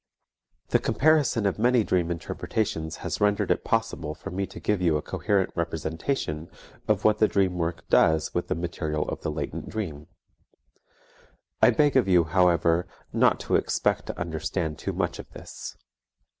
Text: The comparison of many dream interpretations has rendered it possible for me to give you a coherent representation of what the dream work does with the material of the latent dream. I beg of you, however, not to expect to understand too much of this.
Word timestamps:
The 0.69 0.79
comparison 0.79 1.45
of 1.45 1.59
many 1.59 1.83
dream 1.83 2.09
interpretations 2.09 2.95
has 3.05 3.21
rendered 3.21 3.51
it 3.51 3.63
possible 3.63 4.15
for 4.15 4.31
me 4.31 4.47
to 4.47 4.59
give 4.59 4.81
you 4.81 4.97
a 4.97 5.01
coherent 5.03 5.51
representation 5.55 6.49
of 6.87 7.03
what 7.03 7.19
the 7.19 7.27
dream 7.27 7.59
work 7.59 7.87
does 7.87 8.33
with 8.33 8.47
the 8.47 8.55
material 8.55 9.07
of 9.09 9.21
the 9.21 9.29
latent 9.29 9.69
dream. 9.69 10.07
I 11.61 11.69
beg 11.69 11.95
of 11.95 12.07
you, 12.07 12.23
however, 12.23 12.87
not 13.13 13.39
to 13.41 13.55
expect 13.55 14.07
to 14.07 14.19
understand 14.19 14.79
too 14.79 14.91
much 14.93 15.19
of 15.19 15.29
this. 15.33 15.77